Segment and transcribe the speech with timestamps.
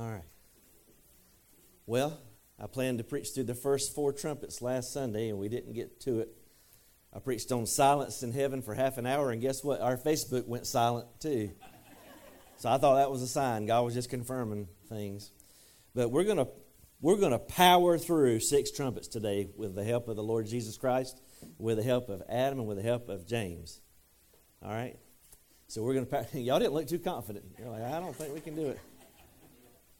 [0.00, 0.24] All right.
[1.84, 2.18] Well,
[2.58, 6.00] I planned to preach through the first four trumpets last Sunday, and we didn't get
[6.02, 6.30] to it.
[7.14, 9.82] I preached on silence in heaven for half an hour, and guess what?
[9.82, 11.50] Our Facebook went silent too.
[12.56, 13.66] So I thought that was a sign.
[13.66, 15.32] God was just confirming things.
[15.94, 16.48] But we're going to
[17.02, 20.78] we're going to power through six trumpets today with the help of the Lord Jesus
[20.78, 21.20] Christ,
[21.58, 23.82] with the help of Adam, and with the help of James.
[24.62, 24.98] All right?
[25.68, 27.44] So we're going to, y'all didn't look too confident.
[27.58, 28.80] You're like, I don't think we can do it.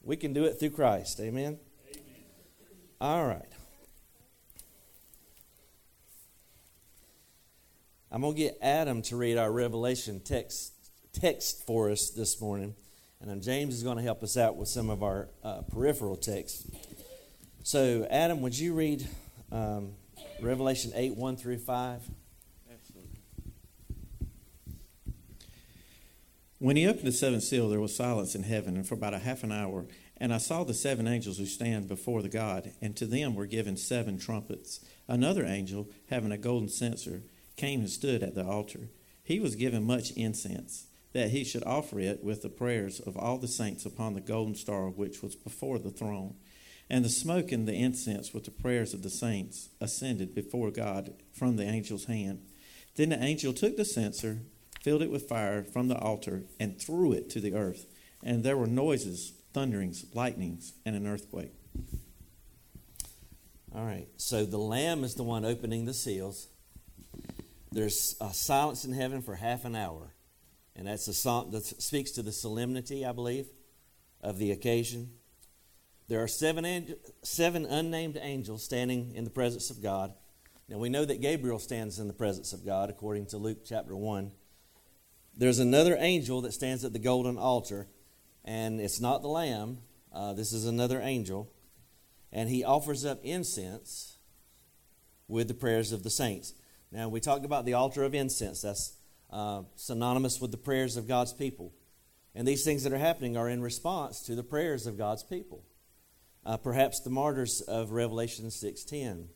[0.03, 1.21] We can do it through Christ.
[1.21, 1.59] Amen?
[1.91, 2.05] Amen.
[3.01, 3.51] All right.
[8.11, 10.73] I'm going to get Adam to read our Revelation text,
[11.13, 12.75] text for us this morning.
[13.21, 16.17] And then James is going to help us out with some of our uh, peripheral
[16.17, 16.67] texts.
[17.63, 19.07] So, Adam, would you read
[19.53, 19.93] um,
[20.41, 22.01] Revelation 8 1 through 5?
[26.61, 29.19] When he opened the seventh seal, there was silence in heaven, and for about a
[29.21, 29.87] half an hour.
[30.19, 33.47] And I saw the seven angels who stand before the God, and to them were
[33.47, 34.85] given seven trumpets.
[35.09, 37.23] Another angel, having a golden censer,
[37.57, 38.91] came and stood at the altar.
[39.25, 43.39] He was given much incense, that he should offer it with the prayers of all
[43.39, 46.35] the saints upon the golden star which was before the throne.
[46.91, 51.15] And the smoke and the incense with the prayers of the saints ascended before God
[51.33, 52.43] from the angel's hand.
[52.97, 54.41] Then the angel took the censer,
[54.83, 57.87] filled it with fire from the altar, and threw it to the earth.
[58.23, 61.53] And there were noises, thunderings, lightnings, and an earthquake.
[63.75, 66.49] All right, so the Lamb is the one opening the seals.
[67.71, 70.15] There's a silence in heaven for half an hour,
[70.75, 73.49] and that's a song that speaks to the solemnity, I believe,
[74.21, 75.13] of the occasion.
[76.09, 80.13] There are seven, seven unnamed angels standing in the presence of God.
[80.69, 83.95] Now we know that Gabriel stands in the presence of God, according to Luke chapter
[83.95, 84.33] 1.
[85.37, 87.89] There's another angel that stands at the golden altar,
[88.45, 89.79] and it's not the Lamb.
[90.13, 91.51] Uh, this is another angel.
[92.33, 94.19] And he offers up incense
[95.29, 96.55] with the prayers of the saints.
[96.93, 98.63] Now, we talked about the altar of incense.
[98.63, 98.95] That's
[99.31, 101.73] uh, synonymous with the prayers of God's people.
[102.35, 105.65] And these things that are happening are in response to the prayers of God's people.
[106.45, 109.27] Uh, perhaps the martyrs of Revelation 6.10.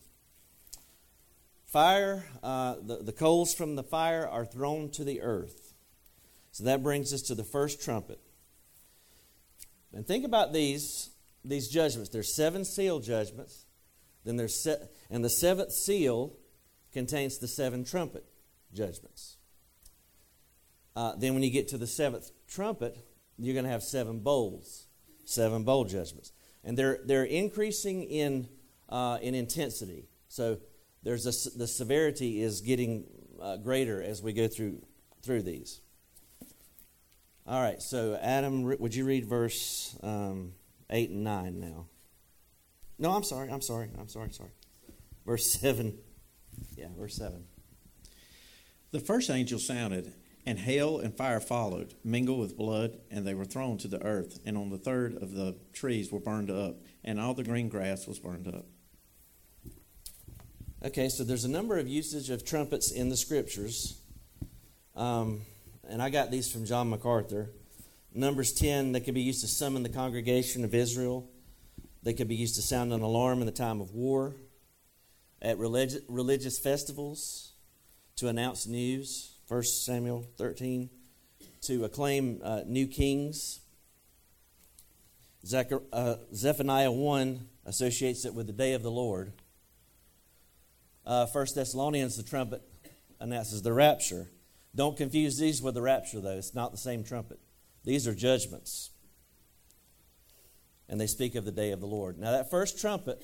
[1.67, 5.64] Fire, uh, the, the coals from the fire are thrown to the earth.
[6.55, 8.19] So that brings us to the first trumpet.
[9.93, 11.11] And think about these,
[11.45, 12.11] these judgments.
[12.11, 13.67] There's seven seal judgments.
[14.25, 16.33] Then there's se- and the seventh seal
[16.93, 18.25] contains the seven trumpet
[18.73, 19.37] judgments.
[20.97, 22.97] Uh, then when you get to the seventh trumpet,
[23.37, 24.87] you're going to have seven bowls,
[25.25, 26.33] seven bowl judgments
[26.65, 28.49] and they're they're increasing in
[28.89, 30.09] uh, in intensity.
[30.29, 30.59] So
[31.03, 33.05] there's a, the severity is getting
[33.41, 34.83] uh, greater as we go through
[35.23, 35.81] through these.
[37.47, 40.53] All right, so Adam, would you read verse um,
[40.89, 41.87] eight and nine now?
[42.99, 43.51] No, I'm sorry.
[43.51, 43.91] I'm sorry.
[43.99, 44.31] I'm sorry.
[44.31, 44.51] Sorry.
[45.27, 45.99] Verse seven.
[46.77, 47.45] Yeah, verse seven.
[48.93, 50.15] The first angel sounded,
[50.47, 54.39] and hail and fire followed, mingled with blood, and they were thrown to the earth.
[54.47, 58.07] And on the third of the trees were burned up, and all the green grass
[58.07, 58.67] was burned up.
[60.83, 64.01] Okay, so there's a number of usage of trumpets in the scriptures.
[64.95, 65.43] Um,
[65.89, 67.51] and I got these from John MacArthur.
[68.13, 71.29] Numbers 10, they could be used to summon the congregation of Israel.
[72.03, 74.35] They could be used to sound an alarm in the time of war,
[75.43, 77.53] at religi- religious festivals,
[78.17, 79.33] to announce news.
[79.49, 80.89] 1 Samuel 13,
[81.63, 83.61] to acclaim uh, new kings.
[85.45, 89.33] Zechariah, uh, Zephaniah 1 associates it with the day of the Lord.
[91.05, 92.63] Uh, 1 Thessalonians, the trumpet
[93.21, 94.29] announces the rapture.
[94.75, 96.37] Don't confuse these with the rapture, though.
[96.37, 97.39] It's not the same trumpet.
[97.85, 98.91] These are judgments.
[100.89, 102.19] And they speak of the day of the Lord.
[102.19, 103.23] Now, that first trumpet,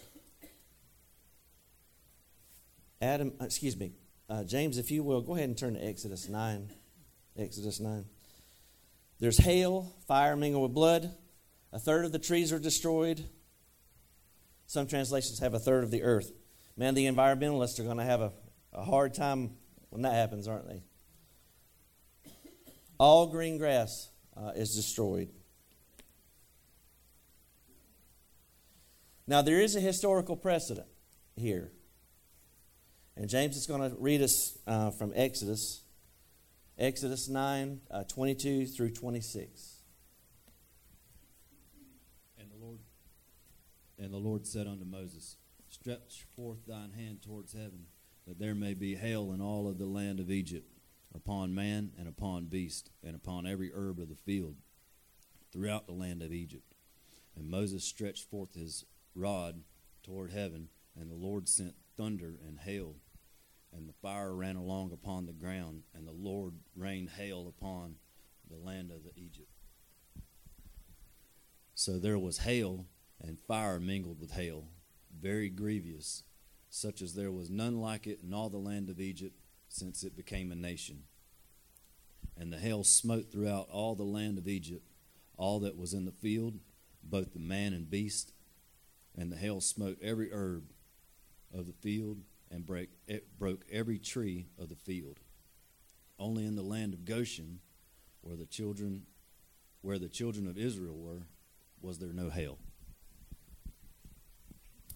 [3.03, 3.93] Adam, excuse me,
[4.28, 6.71] uh, James, if you will, go ahead and turn to Exodus 9.
[7.38, 8.05] Exodus 9.
[9.19, 11.12] There's hail, fire mingled with blood.
[11.73, 13.25] A third of the trees are destroyed.
[14.67, 16.32] Some translations have a third of the earth.
[16.76, 18.32] Man, the environmentalists are going to have a,
[18.73, 19.56] a hard time
[19.91, 20.82] when that happens, aren't they?
[23.00, 25.31] All green grass uh, is destroyed.
[29.26, 30.87] Now, there is a historical precedent
[31.35, 31.73] here.
[33.17, 35.82] And James is going to read us uh, from Exodus,
[36.79, 39.76] Exodus 9, uh, 22 through 26.
[42.38, 42.81] And the Lord
[43.99, 45.38] and the Lord said unto Moses,
[45.70, 47.87] Stretch forth thine hand towards heaven,
[48.26, 50.70] that there may be hail in all of the land of Egypt,
[51.15, 54.57] upon man and upon beast, and upon every herb of the field,
[55.53, 56.75] throughout the land of Egypt
[57.37, 58.85] And Moses stretched forth his
[59.15, 59.62] rod
[60.03, 60.69] toward heaven,
[60.99, 62.97] and the Lord sent thunder and hail,
[63.73, 67.97] and the fire ran along upon the ground, and the Lord rained hail upon
[68.49, 69.53] the land of the Egypt.
[71.75, 72.87] So there was hail
[73.21, 74.69] and fire mingled with hail,
[75.19, 76.25] very grievous,
[76.69, 79.37] such as there was none like it in all the land of Egypt
[79.70, 81.05] since it became a nation.
[82.37, 84.84] And the hail smote throughout all the land of Egypt,
[85.37, 86.58] all that was in the field,
[87.02, 88.32] both the man and beast.
[89.17, 90.64] And the hail smote every herb
[91.55, 92.19] of the field
[92.50, 92.90] and break,
[93.38, 95.20] broke every tree of the field.
[96.19, 97.61] Only in the land of Goshen,
[98.23, 99.02] where the children,
[99.82, 101.26] where the children of Israel were,
[101.81, 102.58] was there no hail.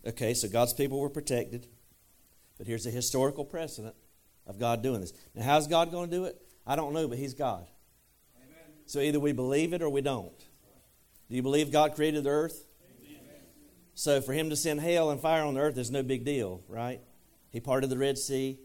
[0.06, 1.68] Okay, so God's people were protected.
[2.58, 3.94] But here's a historical precedent
[4.46, 5.12] of God doing this.
[5.34, 6.40] Now, how's God going to do it?
[6.66, 7.66] I don't know, but He's God.
[8.36, 8.58] Amen.
[8.86, 10.38] So either we believe it or we don't.
[11.28, 12.66] Do you believe God created the earth?
[13.02, 13.20] Amen.
[13.94, 16.62] So for Him to send hail and fire on the earth is no big deal,
[16.68, 17.00] right?
[17.50, 18.58] He parted the Red Sea,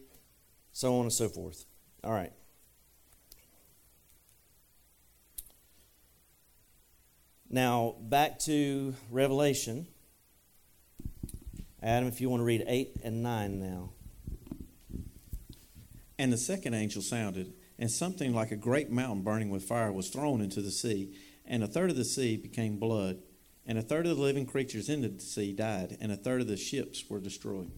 [0.71, 1.65] so on and so forth.
[2.03, 2.33] All right.
[7.49, 9.87] Now, back to Revelation.
[11.81, 13.89] Adam, if you want to read 8 and 9 now.
[16.19, 20.09] And the second angel sounded, and something like a great mountain burning with fire was
[20.09, 23.19] thrown into the sea, and a third of the sea became blood,
[23.65, 26.47] and a third of the living creatures in the sea died, and a third of
[26.47, 27.71] the ships were destroyed.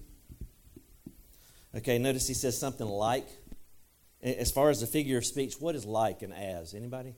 [1.78, 3.28] Okay, notice he says something like.
[4.24, 6.74] As far as the figure of speech, what is like and as?
[6.74, 7.16] Anybody?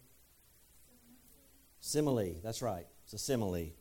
[1.80, 2.86] Simile, that's right.
[3.06, 3.72] It's a simile.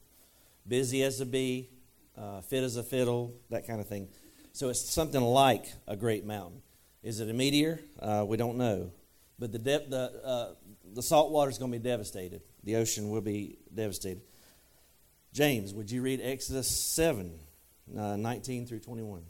[0.66, 1.70] Busy as a bee,
[2.16, 4.08] uh, fit as a fiddle, that kind of thing.
[4.52, 6.62] So it's something like a great mountain.
[7.02, 7.80] Is it a meteor?
[7.98, 8.92] Uh, we don't know.
[9.38, 10.54] But the, de- the, uh,
[10.94, 12.42] the salt water is going to be devastated.
[12.62, 14.22] The ocean will be devastated.
[15.32, 17.32] James, would you read Exodus 7,
[17.98, 19.22] uh, 19 through 21?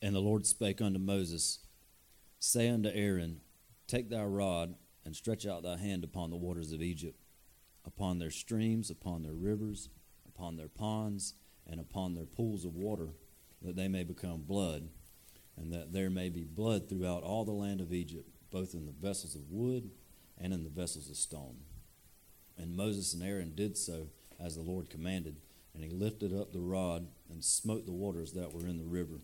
[0.00, 1.60] And the Lord spake unto Moses,
[2.40, 3.40] Say unto Aaron,
[3.86, 4.74] Take thy rod,
[5.04, 7.18] and stretch out thy hand upon the waters of Egypt,
[7.86, 9.88] upon their streams, upon their rivers,
[10.26, 11.34] upon their ponds,
[11.66, 13.10] and upon their pools of water,
[13.62, 14.88] that they may become blood,
[15.56, 18.92] and that there may be blood throughout all the land of Egypt, both in the
[18.92, 19.90] vessels of wood
[20.38, 21.58] and in the vessels of stone.
[22.58, 24.08] And Moses and Aaron did so
[24.40, 25.36] as the Lord commanded,
[25.74, 29.20] and he lifted up the rod and smote the waters that were in the river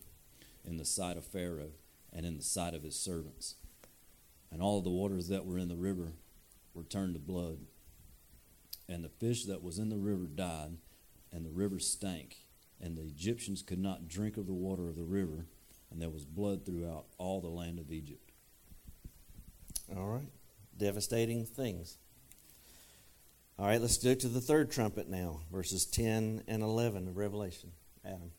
[0.65, 1.71] in the sight of Pharaoh
[2.13, 3.55] and in the sight of his servants.
[4.51, 6.13] And all the waters that were in the river
[6.75, 7.59] were turned to blood.
[8.89, 10.79] And the fish that was in the river died,
[11.33, 12.37] and the river stank.
[12.81, 15.47] And the Egyptians could not drink of the water of the river,
[15.91, 18.31] and there was blood throughout all the land of Egypt.
[19.95, 20.29] All right.
[20.77, 21.99] Devastating things.
[23.59, 27.73] All right, let's go to the third trumpet now, verses 10 and 11 of Revelation.
[28.05, 28.31] Adam.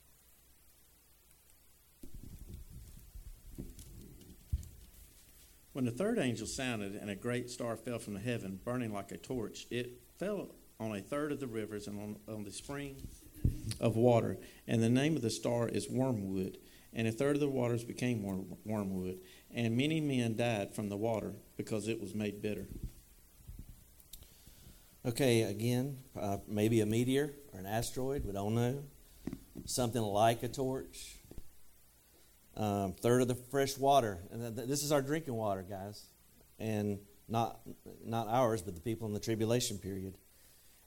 [5.73, 9.11] When the third angel sounded, and a great star fell from the heaven, burning like
[9.11, 10.49] a torch, it fell
[10.79, 13.01] on a third of the rivers and on, on the springs
[13.79, 14.37] of water.
[14.67, 16.57] And the name of the star is Wormwood.
[16.93, 19.19] And a third of the waters became worm, wormwood.
[19.53, 22.67] And many men died from the water because it was made bitter.
[25.05, 28.83] Okay, again, uh, maybe a meteor or an asteroid, we don't know.
[29.65, 31.19] Something like a torch
[32.59, 34.19] um, third of the fresh water.
[34.31, 36.03] And this is our drinking water, guys,
[36.59, 36.99] and
[37.29, 37.59] not
[38.03, 40.17] not ours, but the people in the tribulation period.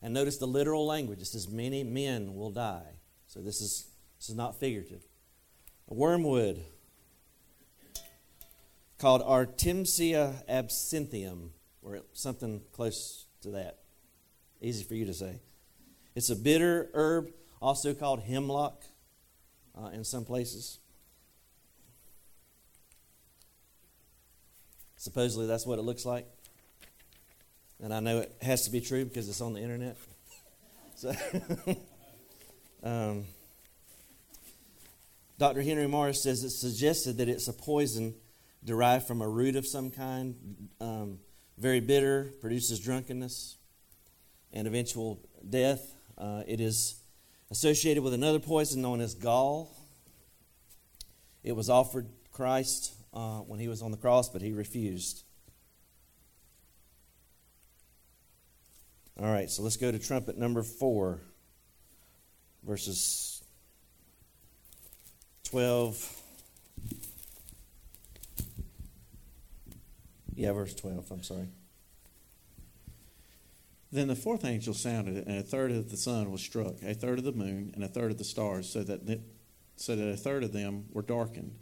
[0.00, 1.20] And notice the literal language.
[1.20, 3.86] It says, "Many men will die." So this is
[4.18, 5.02] this is not figurative.
[5.88, 6.64] A wormwood
[8.98, 11.50] called Artemisia absinthium,
[11.82, 13.80] or something close to that.
[14.60, 15.40] Easy for you to say.
[16.14, 18.84] It's a bitter herb, also called hemlock
[19.76, 20.78] uh, in some places.
[25.02, 26.28] Supposedly that's what it looks like.
[27.82, 29.96] And I know it has to be true because it's on the internet.
[30.94, 31.12] So,
[32.84, 33.24] um,
[35.36, 35.62] Dr.
[35.62, 38.14] Henry Morris says it's suggested that it's a poison
[38.62, 41.18] derived from a root of some kind, um,
[41.58, 43.56] very bitter, produces drunkenness
[44.52, 45.18] and eventual
[45.50, 45.92] death.
[46.16, 47.00] Uh, it is
[47.50, 49.76] associated with another poison known as gall.
[51.42, 55.24] It was offered Christ uh, when he was on the cross, but he refused.
[59.20, 61.20] All right, so let's go to trumpet number four,
[62.64, 63.44] verses
[65.44, 66.22] 12
[70.34, 71.10] Yeah, verse 12.
[71.10, 71.48] I'm sorry.
[73.90, 77.18] Then the fourth angel sounded, and a third of the sun was struck, a third
[77.18, 79.20] of the moon, and a third of the stars, so that
[79.76, 81.58] so that a third of them were darkened.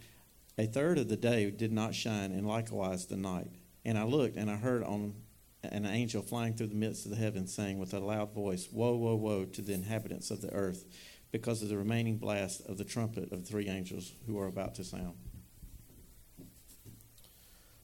[0.57, 3.51] A third of the day did not shine, and likewise the night.
[3.85, 5.15] And I looked, and I heard on
[5.63, 8.95] an angel flying through the midst of the heavens, saying with a loud voice, Woe,
[8.95, 10.85] woe, woe to the inhabitants of the earth,
[11.31, 14.75] because of the remaining blast of the trumpet of the three angels who are about
[14.75, 15.15] to sound.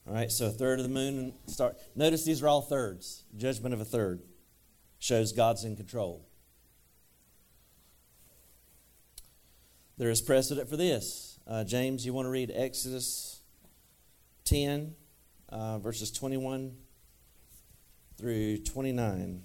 [0.06, 1.76] All right, so a third of the moon start.
[1.94, 3.24] Notice these are all thirds.
[3.36, 4.22] Judgment of a third
[4.98, 6.26] shows God's in control.
[9.98, 11.37] There is precedent for this.
[11.48, 13.40] Uh, James, you want to read Exodus
[14.44, 14.94] 10,
[15.48, 16.76] uh, verses 21
[18.18, 19.40] through 29.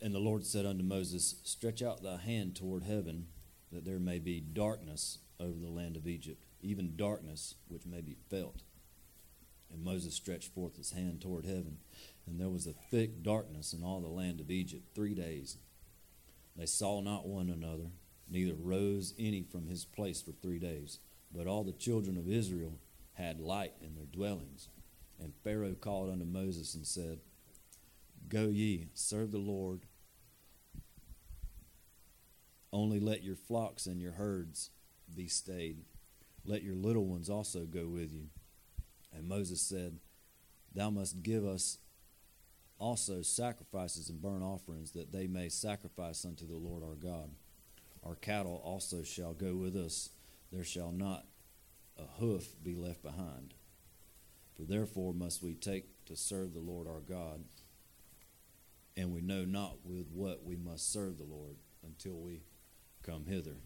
[0.00, 3.26] And the Lord said unto Moses, Stretch out thy hand toward heaven,
[3.70, 8.16] that there may be darkness over the land of Egypt, even darkness which may be
[8.30, 8.62] felt.
[9.70, 11.76] And Moses stretched forth his hand toward heaven,
[12.26, 15.58] and there was a thick darkness in all the land of Egypt three days.
[16.56, 17.90] They saw not one another,
[18.32, 20.98] neither rose any from his place for three days.
[21.34, 22.78] But all the children of Israel
[23.14, 24.68] had light in their dwellings.
[25.20, 27.20] And Pharaoh called unto Moses and said,
[28.28, 29.82] Go ye, serve the Lord.
[32.72, 34.70] Only let your flocks and your herds
[35.14, 35.84] be stayed.
[36.44, 38.28] Let your little ones also go with you.
[39.14, 39.98] And Moses said,
[40.74, 41.78] Thou must give us
[42.78, 47.30] also sacrifices and burnt offerings, that they may sacrifice unto the Lord our God.
[48.04, 50.10] Our cattle also shall go with us.
[50.50, 51.26] There shall not
[51.98, 53.54] a hoof be left behind.
[54.56, 57.44] For therefore must we take to serve the Lord our God,
[58.96, 62.42] and we know not with what we must serve the Lord until we
[63.02, 63.56] come hither.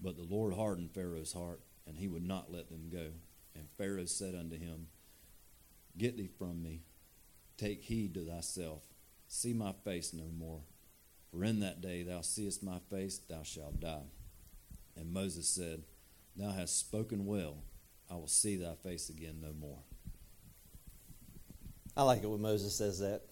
[0.00, 3.08] But the Lord hardened Pharaoh's heart, and he would not let them go.
[3.54, 4.88] And Pharaoh said unto him,
[5.96, 6.82] Get thee from me,
[7.56, 8.82] take heed to thyself,
[9.28, 10.60] see my face no more.
[11.36, 14.06] For in that day thou seest my face, thou shalt die.
[14.96, 15.82] And Moses said,
[16.34, 17.58] Thou hast spoken well.
[18.10, 19.80] I will see thy face again no more.
[21.94, 23.22] I like it when Moses says that.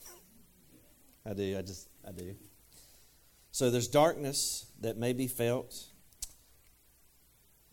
[1.24, 1.56] I do.
[1.56, 2.34] I just, I do.
[3.52, 5.74] So there's darkness that may be felt.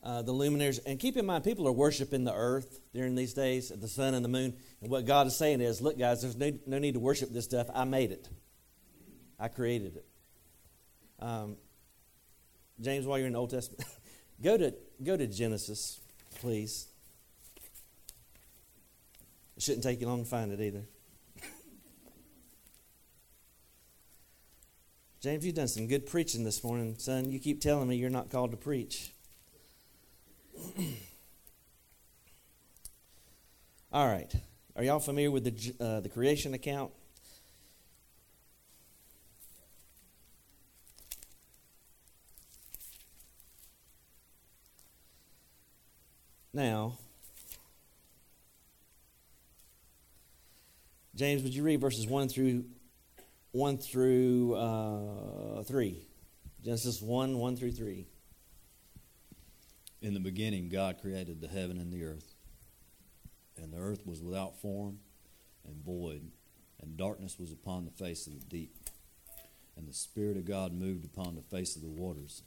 [0.02, 3.68] Uh, the luminaries, and keep in mind, people are worshiping the earth during these days,
[3.70, 4.54] the sun and the moon.
[4.82, 7.46] And what God is saying is, look, guys, there's no, no need to worship this
[7.46, 7.68] stuff.
[7.74, 8.30] I made it,
[9.38, 10.06] I created it.
[11.22, 11.58] Um,
[12.80, 13.84] James, while you're in the Old Testament,
[14.42, 14.74] go to
[15.04, 16.00] go to Genesis,
[16.40, 16.88] please.
[19.56, 20.84] It shouldn't take you long to find it either.
[25.22, 27.32] James, you've done some good preaching this morning, son.
[27.32, 29.14] You keep telling me you're not called to preach.
[33.94, 34.34] All right.
[34.76, 36.92] Are y'all familiar with the, uh, the creation account?
[46.54, 46.98] Now,
[51.16, 52.66] James, would you read verses 1 through
[53.54, 55.98] 1 through uh, 3?
[56.64, 58.06] Genesis 1, 1 through 3.
[60.02, 62.34] In the beginning, God created the heaven and the earth.
[63.56, 65.00] And the earth was without form
[65.66, 66.32] and void,
[66.82, 68.76] and darkness was upon the face of the deep.
[69.78, 72.44] And the Spirit of God moved upon the face of the waters.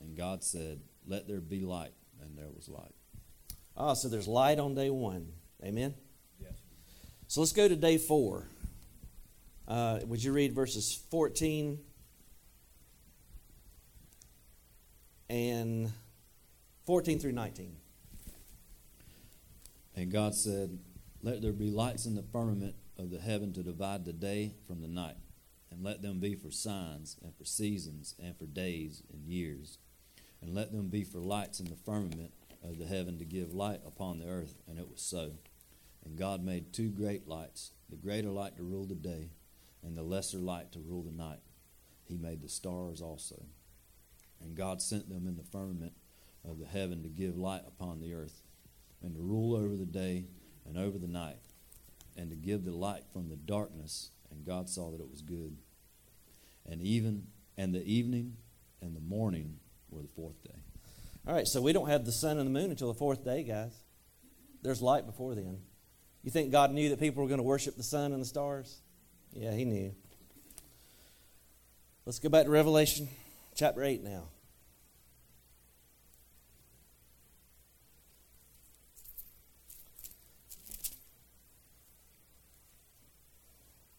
[0.00, 1.92] And God said, Let there be light.
[2.20, 2.94] And there was light.
[3.76, 5.32] Ah, so there's light on day one.
[5.64, 5.94] Amen?
[6.40, 6.52] Yes.
[7.26, 8.46] So let's go to day four.
[9.66, 11.78] Uh, would you read verses 14
[15.30, 15.90] and
[16.86, 17.76] 14 through 19?
[19.96, 20.78] And God said,
[21.22, 24.82] Let there be lights in the firmament of the heaven to divide the day from
[24.82, 25.16] the night,
[25.70, 29.78] and let them be for signs, and for seasons, and for days and years.
[30.42, 32.32] And let them be for lights in the firmament
[32.64, 34.56] of the heaven to give light upon the earth.
[34.66, 35.32] And it was so.
[36.04, 39.30] And God made two great lights the greater light to rule the day,
[39.82, 41.40] and the lesser light to rule the night.
[42.04, 43.44] He made the stars also.
[44.40, 45.92] And God sent them in the firmament
[46.44, 48.42] of the heaven to give light upon the earth,
[49.02, 50.24] and to rule over the day
[50.66, 51.36] and over the night,
[52.16, 54.10] and to give the light from the darkness.
[54.30, 55.56] And God saw that it was good.
[56.66, 58.38] And even and the evening
[58.80, 59.58] and the morning
[59.90, 60.73] were the fourth day.
[61.26, 63.44] All right, so we don't have the sun and the moon until the fourth day,
[63.44, 63.72] guys.
[64.62, 65.58] There's light before then.
[66.22, 68.80] You think God knew that people were going to worship the sun and the stars?
[69.32, 69.94] Yeah, He knew.
[72.04, 73.08] Let's go back to Revelation
[73.54, 74.24] chapter 8 now.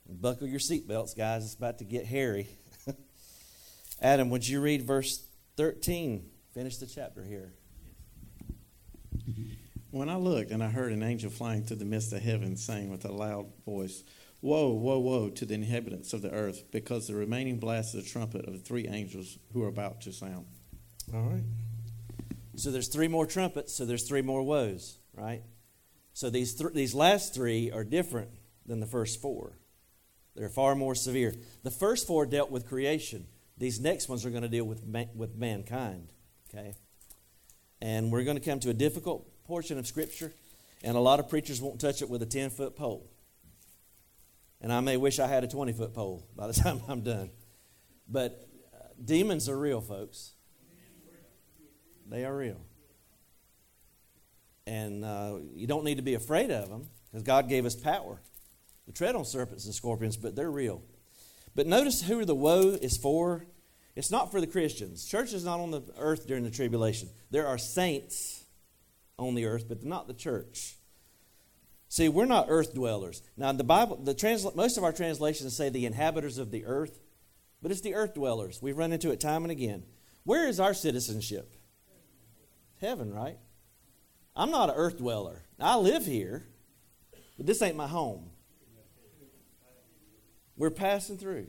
[0.07, 1.43] Buckle your seatbelts, guys.
[1.43, 2.47] It's about to get hairy.
[4.01, 5.23] Adam, would you read verse
[5.57, 6.29] 13?
[6.55, 7.51] Finish the chapter here.
[9.91, 12.89] When I looked, and I heard an angel flying through the midst of heaven, saying
[12.89, 14.05] with a loud voice,
[14.41, 18.09] Woe, woe, woe to the inhabitants of the earth, because the remaining blast of the
[18.09, 20.45] trumpet of the three angels who are about to sound.
[21.13, 21.43] All right.
[22.55, 25.43] So there's three more trumpets, so there's three more woes, right?
[26.13, 28.29] So these, th- these last three are different
[28.65, 29.57] than the first four.
[30.37, 31.35] They're far more severe.
[31.63, 33.27] The first four dealt with creation.
[33.57, 36.13] These next ones are going to deal with, ma- with mankind,
[36.49, 36.73] okay?
[37.81, 40.33] And we're going to come to a difficult portion of Scripture,
[40.83, 43.09] and a lot of preachers won't touch it with a 10 foot pole.
[44.61, 47.29] And I may wish I had a 20 foot pole by the time I'm done.
[48.07, 50.31] But uh, demons are real, folks.
[52.07, 52.61] They are real.
[54.67, 58.19] And uh, you don't need to be afraid of them because God gave us power
[58.85, 60.81] to tread on serpents and scorpions, but they're real.
[61.55, 63.45] But notice who the woe is for.
[63.95, 65.05] It's not for the Christians.
[65.05, 67.09] Church is not on the earth during the tribulation.
[67.31, 68.43] There are saints
[69.17, 70.75] on the earth, but not the church.
[71.87, 73.21] See, we're not earth dwellers.
[73.37, 76.99] Now, the Bible, the transla- most of our translations say the inhabitants of the earth,
[77.61, 78.61] but it's the earth dwellers.
[78.61, 79.83] We've run into it time and again.
[80.25, 81.55] Where is our citizenship?
[82.81, 83.37] Heaven, right?
[84.35, 85.43] I'm not an earth dweller.
[85.57, 86.45] I live here,
[87.37, 88.29] but this ain't my home.
[90.57, 91.47] We're passing through.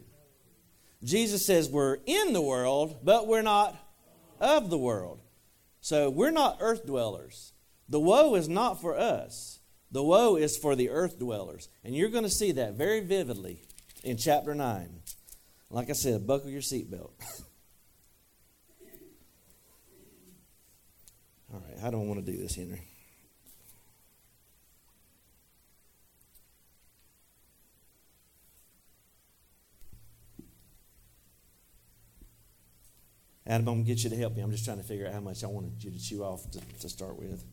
[1.03, 3.76] Jesus says we're in the world, but we're not
[4.41, 5.21] of the world.
[5.81, 7.53] So we're not earth dwellers.
[7.88, 9.61] The woe is not for us.
[9.93, 11.69] The woe is for the earth dwellers.
[11.85, 13.62] And you're going to see that very vividly
[14.03, 15.00] in chapter 9.
[15.71, 17.12] Like I said, buckle your seatbelt.
[21.53, 22.83] All right, I don't want to do this, Henry?
[33.47, 34.43] Adam, I'm going to get you to help me.
[34.43, 36.61] I'm just trying to figure out how much I wanted you to chew off to,
[36.80, 37.45] to start with.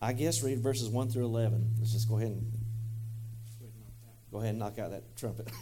[0.00, 1.76] I guess read verses 1 through 11.
[1.78, 2.52] Let's just go ahead and
[4.30, 5.48] go ahead and knock out that trumpet.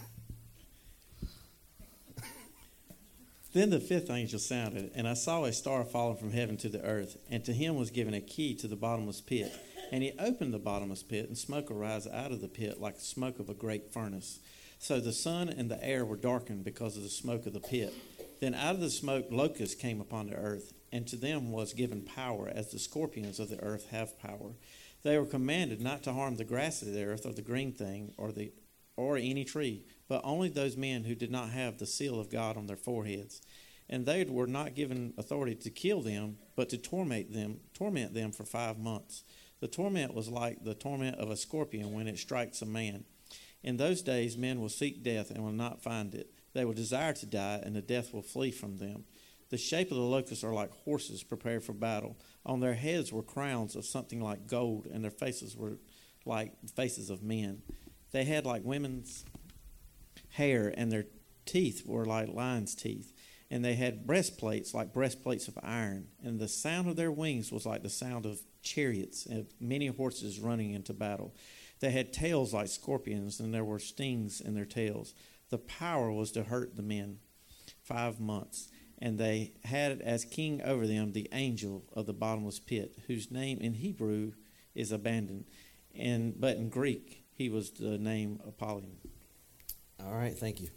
[3.53, 6.83] Then the fifth angel sounded, and I saw a star falling from heaven to the
[6.83, 9.53] earth, and to him was given a key to the bottomless pit.
[9.93, 13.05] And he opened the bottomless pit, and smoke arose out of the pit like the
[13.05, 14.41] smoke of a great furnace.
[14.79, 17.93] So the sun and the air were darkened because of the smoke of the pit.
[18.41, 22.01] Then out of the smoke locusts came upon the earth, and to them was given
[22.01, 24.55] power, as the scorpions of the earth have power.
[25.03, 28.15] They were commanded not to harm the grass of the earth, or the green thing,
[28.17, 28.51] or the
[28.97, 32.57] or any tree, but only those men who did not have the seal of God
[32.57, 33.41] on their foreheads.
[33.89, 38.33] And they were not given authority to kill them, but to torment them, torment them
[38.33, 39.25] for five months.
[39.63, 43.05] The torment was like the torment of a scorpion when it strikes a man.
[43.63, 46.33] In those days, men will seek death and will not find it.
[46.53, 49.05] They will desire to die, and the death will flee from them.
[49.51, 52.19] The shape of the locusts are like horses prepared for battle.
[52.45, 55.79] On their heads were crowns of something like gold, and their faces were
[56.27, 57.63] like faces of men.
[58.11, 59.25] They had like women's
[60.31, 61.05] hair, and their
[61.47, 63.13] teeth were like lions' teeth.
[63.49, 66.09] And they had breastplates like breastplates of iron.
[66.21, 70.41] And the sound of their wings was like the sound of chariots and many horses
[70.41, 71.35] running into battle.
[71.81, 75.15] They had tails like scorpions, and there were stings in their tails.
[75.51, 77.19] The power was to hurt the men
[77.83, 78.69] five months.
[78.99, 83.59] And they had as king over them the angel of the bottomless pit, whose name
[83.61, 84.33] in Hebrew
[84.75, 85.45] is Abaddon,
[85.95, 88.97] and but in Greek he was the name Apollyon.
[90.01, 90.71] All right, thank you.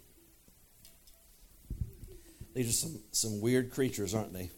[2.54, 4.50] These are some, some weird creatures, aren't they?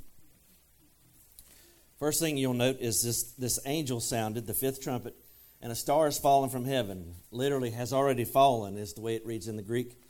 [1.98, 5.16] First thing you'll note is this, this angel sounded, the fifth trumpet,
[5.60, 7.14] and a star has fallen from heaven.
[7.32, 10.00] Literally, has already fallen, is the way it reads in the Greek.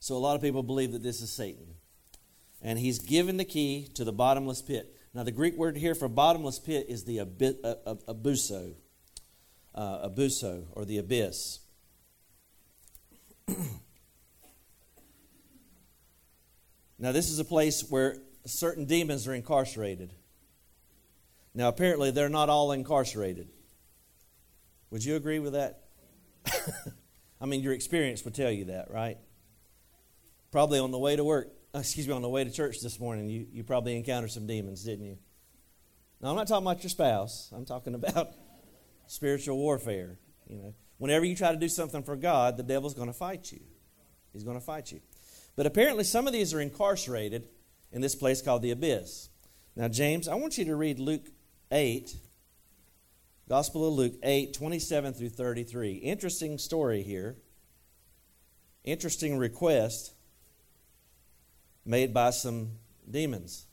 [0.00, 1.74] So a lot of people believe that this is Satan.
[2.60, 4.96] And he's given the key to the bottomless pit.
[5.14, 8.74] Now, the Greek word here for bottomless pit is the abuso,
[9.74, 11.60] uh, abuso, or the abyss.
[16.98, 20.12] now, this is a place where certain demons are incarcerated.
[21.58, 23.48] Now, apparently, they're not all incarcerated.
[24.90, 25.88] Would you agree with that?
[27.40, 29.18] I mean, your experience would tell you that, right?
[30.52, 33.28] Probably on the way to work, excuse me, on the way to church this morning,
[33.28, 35.18] you, you probably encountered some demons, didn't you?
[36.20, 37.50] Now, I'm not talking about your spouse.
[37.52, 38.34] I'm talking about
[39.08, 40.16] spiritual warfare.
[40.46, 43.50] You know, whenever you try to do something for God, the devil's going to fight
[43.50, 43.62] you.
[44.32, 45.00] He's going to fight you.
[45.56, 47.48] But apparently, some of these are incarcerated
[47.90, 49.28] in this place called the abyss.
[49.74, 51.26] Now, James, I want you to read Luke
[51.70, 52.14] 8,
[53.48, 55.94] Gospel of Luke 8, 27 through 33.
[55.94, 57.36] Interesting story here.
[58.84, 60.12] Interesting request
[61.84, 62.72] made by some
[63.10, 63.66] demons.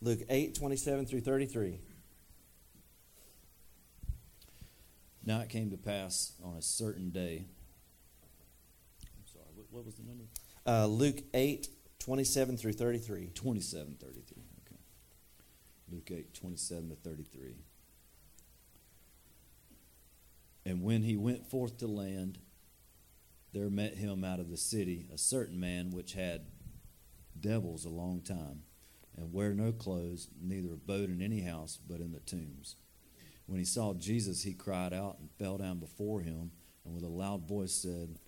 [0.00, 1.80] Luke 8, 27 through 33.
[5.26, 7.46] Now it came to pass on a certain day.
[9.02, 10.24] I'm sorry, what, what was the number?
[10.66, 13.30] Uh, Luke 8, 27 through 33.
[13.34, 14.42] 27, 33.
[14.66, 14.80] Okay.
[15.90, 17.54] Luke 8, 27 to 33.
[20.66, 22.38] And when he went forth to land,
[23.52, 26.46] there met him out of the city a certain man which had
[27.38, 28.62] devils a long time,
[29.16, 32.76] and wear no clothes, neither abode in any house, but in the tombs.
[33.46, 36.52] When he saw Jesus, he cried out and fell down before him,
[36.84, 38.18] and with a loud voice said,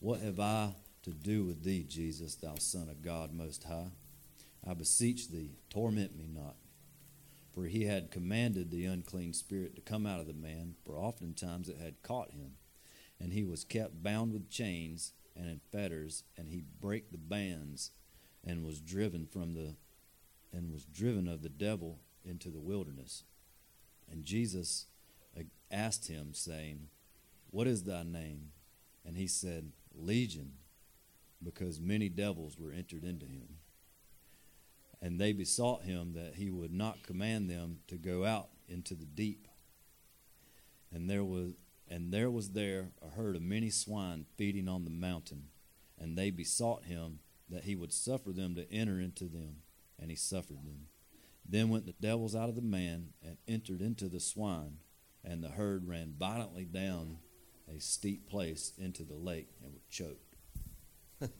[0.00, 3.92] What have I to do with thee, Jesus, thou Son of God Most High?
[4.68, 6.56] I beseech thee, torment me not.
[7.54, 11.68] For he had commanded the unclean spirit to come out of the man, for oftentimes
[11.68, 12.56] it had caught him.
[13.18, 17.92] And he was kept bound with chains and in fetters, and he brake the bands,
[18.44, 19.76] and was driven from the
[20.52, 23.24] and was driven of the devil into the wilderness.
[24.10, 24.86] And Jesus
[25.38, 26.88] uh, asked him, saying,
[27.50, 28.52] What is thy name?
[29.04, 30.52] And he said, Legion,
[31.42, 33.58] because many devils were entered into him.
[35.00, 39.04] And they besought him that he would not command them to go out into the
[39.04, 39.46] deep.
[40.92, 41.52] And there was
[41.88, 45.44] and there was there a herd of many swine feeding on the mountain,
[45.98, 49.58] and they besought him that he would suffer them to enter into them,
[50.00, 50.88] and he suffered them.
[51.48, 54.78] Then went the devils out of the man and entered into the swine,
[55.24, 57.18] and the herd ran violently down
[57.74, 60.36] a steep place into the lake and were choked.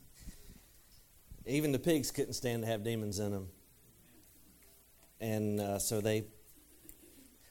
[1.46, 3.48] Even the pigs couldn't stand to have demons in them.
[5.20, 6.24] And uh, so they,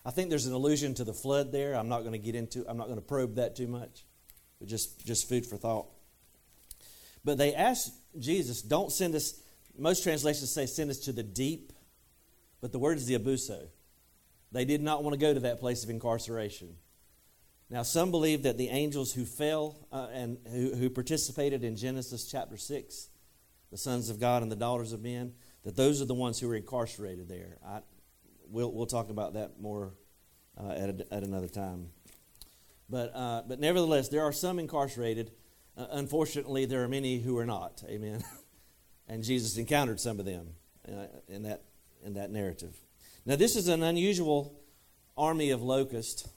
[0.05, 1.73] I think there's an allusion to the flood there.
[1.73, 4.05] I'm not going to get into, I'm not going to probe that too much,
[4.59, 5.87] but just, just food for thought.
[7.23, 9.41] But they asked Jesus, don't send us,
[9.77, 11.73] most translations say send us to the deep,
[12.61, 13.67] but the word is the abuso.
[14.51, 16.75] They did not want to go to that place of incarceration.
[17.69, 22.29] Now, some believe that the angels who fell uh, and who, who participated in Genesis
[22.29, 23.09] chapter 6,
[23.71, 26.47] the sons of God and the daughters of men, that those are the ones who
[26.47, 27.57] were incarcerated there.
[27.65, 27.79] I,
[28.47, 29.93] we'll, we'll talk about that more
[30.57, 31.89] uh, at, a, at another time.
[32.87, 35.31] But, uh, but nevertheless, there are some incarcerated.
[35.75, 37.83] Uh, unfortunately, there are many who are not.
[37.89, 38.23] Amen.
[39.07, 40.49] and Jesus encountered some of them
[40.87, 41.63] uh, in, that,
[42.05, 42.75] in that narrative.
[43.25, 44.61] Now, this is an unusual
[45.17, 46.29] army of locusts.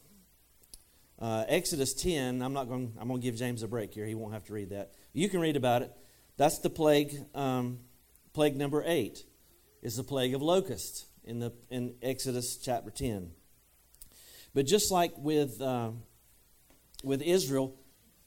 [1.18, 4.06] Uh, Exodus 10, I'm not going I'm going to give James a break here.
[4.06, 4.92] He won't have to read that.
[5.12, 5.92] You can read about it.
[6.36, 7.80] That's the plague, um,
[8.32, 9.24] plague number 8
[9.82, 13.32] is the plague of locusts in, the, in Exodus chapter 10.
[14.54, 15.90] But just like with, uh,
[17.02, 17.74] with Israel,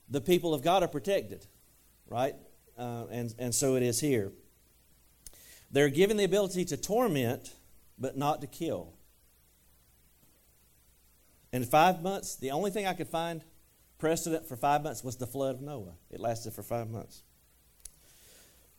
[0.09, 1.47] the people of God are protected,
[2.07, 2.35] right?
[2.77, 4.31] Uh, and, and so it is here.
[5.71, 7.53] They're given the ability to torment,
[7.97, 8.93] but not to kill.
[11.53, 13.43] In five months, the only thing I could find
[13.97, 15.93] precedent for five months was the flood of Noah.
[16.09, 17.23] It lasted for five months.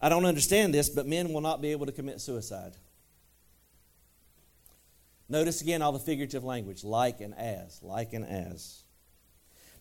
[0.01, 2.77] I don't understand this, but men will not be able to commit suicide.
[5.29, 8.83] Notice again all the figurative language like and as, like and as.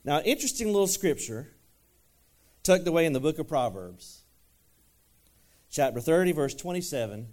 [0.03, 1.49] Now, interesting little scripture
[2.63, 4.20] tucked away in the book of Proverbs,
[5.71, 7.27] chapter 30, verse 27.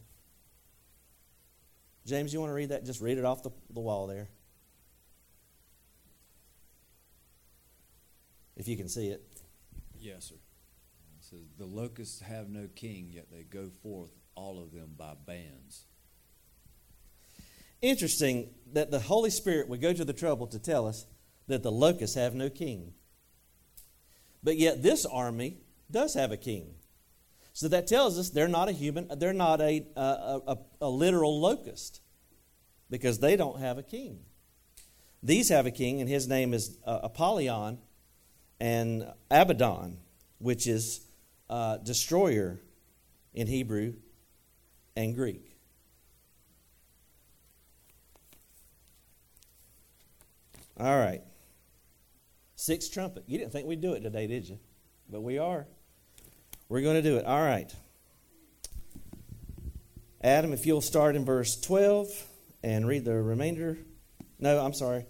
[2.06, 2.86] James, you want to read that?
[2.86, 4.28] Just read it off the, the wall there.
[8.56, 9.22] If you can see it.
[9.98, 10.34] Yes, sir.
[10.34, 15.14] It says, The locusts have no king, yet they go forth, all of them by
[15.26, 15.84] bands.
[17.82, 21.06] Interesting that the Holy Spirit would go to the trouble to tell us
[21.46, 22.94] that the locusts have no king.
[24.42, 25.58] But yet this army
[25.90, 26.74] does have a king.
[27.58, 31.40] So that tells us they're not a human, they're not a, a, a, a literal
[31.40, 32.00] locust
[32.88, 34.20] because they don't have a king.
[35.24, 37.78] These have a king, and his name is uh, Apollyon
[38.60, 39.98] and Abaddon,
[40.38, 41.00] which is
[41.50, 42.60] uh, destroyer
[43.34, 43.94] in Hebrew
[44.94, 45.56] and Greek.
[50.78, 51.22] All right.
[52.54, 53.24] Sixth trumpet.
[53.26, 54.60] You didn't think we'd do it today, did you?
[55.10, 55.66] But we are.
[56.68, 57.24] We're going to do it.
[57.24, 57.72] All right.
[60.20, 62.08] Adam, if you'll start in verse 12
[62.62, 63.78] and read the remainder.
[64.38, 65.06] No, I'm sorry.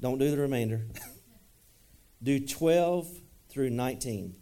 [0.00, 0.86] Don't do the remainder.
[2.22, 3.08] do 12
[3.48, 4.36] through 19.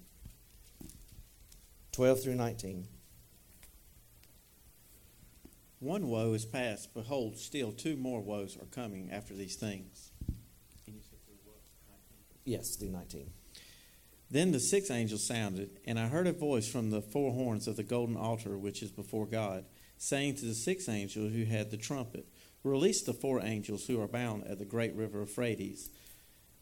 [1.93, 2.89] 12 through 19.
[5.79, 6.93] One woe is past.
[6.93, 10.11] Behold, still two more woes are coming after these things.
[12.45, 13.31] Yes, through 19.
[14.31, 17.77] Then the sixth angel sounded, and I heard a voice from the four horns of
[17.77, 19.65] the golden altar which is before God,
[19.99, 22.27] saying to the sixth angel who had the trumpet,
[22.63, 25.91] Release the four angels who are bound at the great river Euphrates.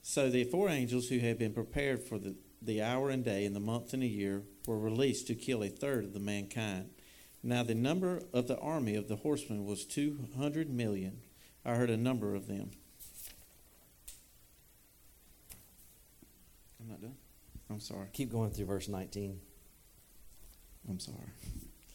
[0.01, 3.55] So the four angels who had been prepared for the, the hour and day and
[3.55, 6.91] the month and the year were released to kill a third of the mankind.
[7.43, 11.21] Now the number of the army of the horsemen was two hundred million.
[11.65, 12.71] I heard a number of them.
[16.81, 17.17] I'm not done.
[17.71, 18.07] I'm sorry.
[18.13, 19.41] Keep going through verse 19.
[20.89, 21.19] I'm sorry.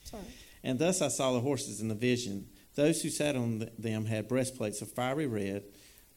[0.04, 0.24] Sorry.
[0.64, 2.48] And thus I saw the horses in the vision.
[2.76, 5.64] Those who sat on them had breastplates of fiery red,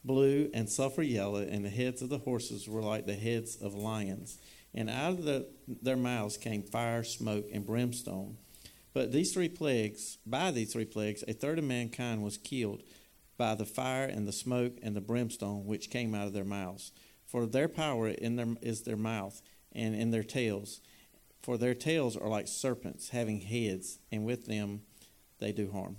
[0.03, 3.73] blue, and sulfur yellow, and the heads of the horses were like the heads of
[3.73, 4.39] lions.
[4.73, 8.37] And out of the, their mouths came fire, smoke, and brimstone.
[8.93, 12.83] But these three plagues, by these three plagues, a third of mankind was killed
[13.37, 16.91] by the fire and the smoke and the brimstone which came out of their mouths.
[17.27, 19.41] For their power in their, is their mouth
[19.73, 20.81] and in their tails.
[21.41, 24.81] For their tails are like serpents, having heads, and with them
[25.39, 25.97] they do harm.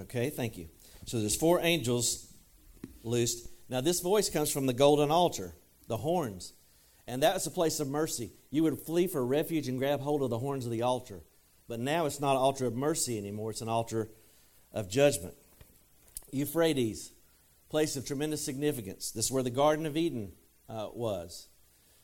[0.00, 0.68] Okay, thank you.
[1.06, 2.32] So there's four angels
[3.02, 3.48] loosed.
[3.68, 5.54] Now this voice comes from the golden altar,
[5.86, 6.54] the horns.
[7.06, 8.32] And that was a place of mercy.
[8.50, 11.20] You would flee for refuge and grab hold of the horns of the altar.
[11.68, 14.10] But now it's not an altar of mercy anymore, it's an altar
[14.72, 15.34] of judgment.
[16.30, 17.12] Euphrates,
[17.72, 19.12] place of tremendous significance.
[19.12, 20.32] This is where the Garden of Eden
[20.68, 21.48] uh, was.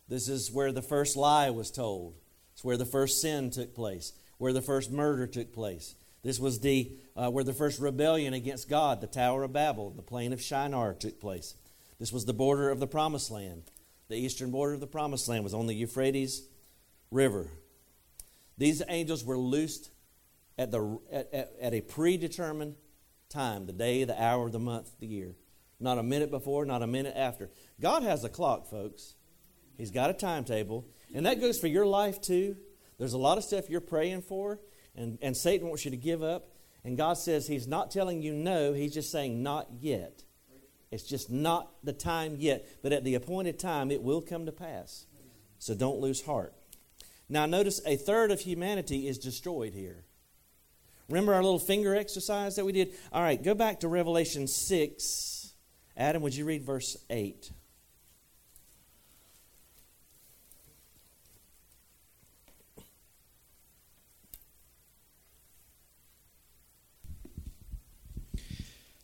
[0.09, 2.15] This is where the first lie was told.
[2.55, 5.95] It's where the first sin took place, where the first murder took place.
[6.23, 10.01] This was the uh, where the first rebellion against God, the Tower of Babel, the
[10.01, 11.55] plain of Shinar, took place.
[11.99, 13.65] This was the border of the Promised Land.
[14.09, 16.49] The eastern border of the Promised Land was on the Euphrates
[17.11, 17.47] River.
[18.57, 19.91] These angels were loosed
[20.57, 22.77] at, the, at, at, at a predetermined
[23.29, 25.35] time the day, the hour, the month, the year.
[25.81, 27.51] Not a minute before, not a minute after.
[27.81, 29.15] God has a clock, folks.
[29.77, 30.87] He's got a timetable.
[31.15, 32.57] And that goes for your life, too.
[32.99, 34.59] There's a lot of stuff you're praying for,
[34.97, 36.51] and, and Satan wants you to give up.
[36.85, 40.25] And God says He's not telling you no, He's just saying not yet.
[40.91, 42.67] It's just not the time yet.
[42.83, 45.07] But at the appointed time, it will come to pass.
[45.59, 46.55] So don't lose heart.
[47.29, 50.05] Now, notice a third of humanity is destroyed here.
[51.09, 52.95] Remember our little finger exercise that we did?
[53.13, 55.38] All right, go back to Revelation 6.
[55.99, 57.51] Adam, would you read verse 8?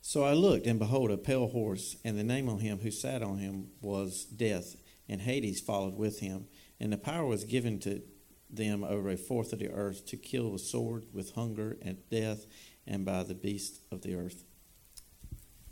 [0.01, 3.21] So I looked, and behold, a pale horse, and the name on him who sat
[3.21, 4.77] on him was Death,
[5.09, 6.47] and Hades followed with him.
[6.79, 8.03] And the power was given to
[8.49, 12.47] them over a fourth of the earth to kill with sword, with hunger, and death,
[12.87, 14.45] and by the beast of the earth.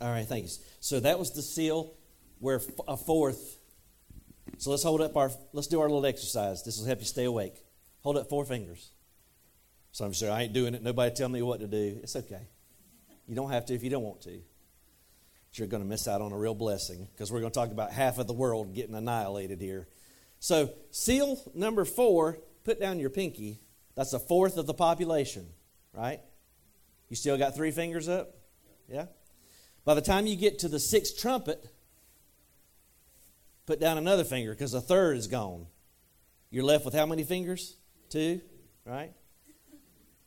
[0.03, 0.59] All right, thanks.
[0.81, 1.95] So that was the seal
[2.41, 3.59] where a fourth.
[4.59, 6.65] So let's hold up our, let's do our little exercise.
[6.65, 7.55] This will help you stay awake.
[8.01, 8.91] Hold up four fingers.
[9.93, 10.83] So I'm sure I ain't doing it.
[10.83, 12.01] Nobody tell me what to do.
[12.03, 12.49] It's okay.
[13.29, 14.41] You don't have to if you don't want to.
[15.51, 17.71] But you're going to miss out on a real blessing because we're going to talk
[17.71, 19.87] about half of the world getting annihilated here.
[20.41, 23.61] So, seal number four, put down your pinky.
[23.95, 25.47] That's a fourth of the population,
[25.93, 26.19] right?
[27.09, 28.35] You still got three fingers up?
[28.89, 29.07] Yeah?
[29.85, 31.65] By the time you get to the sixth trumpet,
[33.67, 35.67] put down another finger because the third is gone.
[36.51, 37.77] You're left with how many fingers?
[38.11, 38.41] Two,
[38.85, 39.13] right?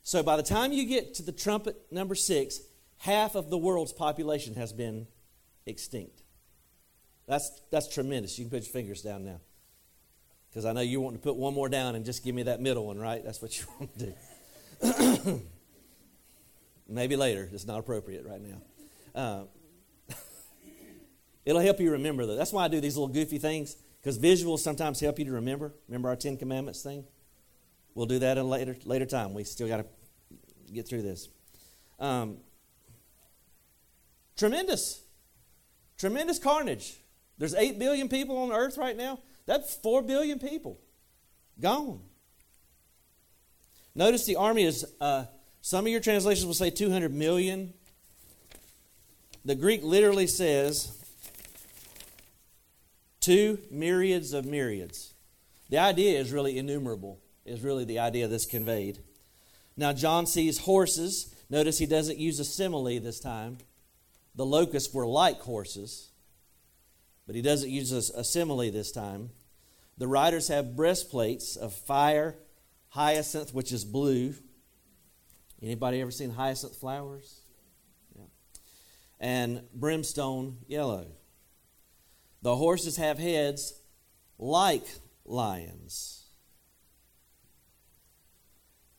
[0.04, 2.60] So by the time you get to the trumpet number six,
[2.98, 5.08] half of the world's population has been
[5.66, 6.22] extinct.
[7.28, 8.38] That's, that's tremendous.
[8.38, 9.40] You can put your fingers down now.
[10.50, 12.62] Because I know you want to put one more down and just give me that
[12.62, 13.24] middle one, right?
[13.24, 14.14] That's what you want to
[15.26, 15.42] do.
[16.88, 17.50] Maybe later.
[17.52, 18.62] It's not appropriate right now.
[19.16, 19.46] Uh,
[21.46, 22.36] it'll help you remember that.
[22.36, 25.74] That's why I do these little goofy things, because visuals sometimes help you to remember.
[25.88, 27.06] Remember our Ten Commandments thing?
[27.96, 29.34] We'll do that at a later, later time.
[29.34, 29.86] We still got to
[30.74, 31.30] get through this.
[32.00, 32.38] Um,
[34.38, 35.02] Tremendous.
[35.98, 36.98] Tremendous carnage.
[37.38, 39.20] There's 8 billion people on earth right now.
[39.46, 40.80] That's 4 billion people
[41.60, 42.02] gone.
[43.94, 45.26] Notice the army is, uh,
[45.62, 47.74] some of your translations will say 200 million.
[49.46, 50.98] The Greek literally says
[53.20, 55.14] two myriads of myriads.
[55.70, 59.00] The idea is really innumerable, is really the idea that's conveyed.
[59.78, 61.34] Now, John sees horses.
[61.50, 63.58] Notice he doesn't use a simile this time
[64.36, 66.10] the locusts were like horses.
[67.26, 69.32] but he doesn't use a, simile this time.
[69.98, 72.36] The riders have breastplates of fire,
[72.90, 74.36] hyacinth, which is blue.
[75.62, 77.40] Anybody ever seen hyacinth flowers?
[79.20, 81.08] And brimstone yellow.
[82.42, 83.74] The horses have heads
[84.38, 84.86] like
[85.26, 86.26] lions.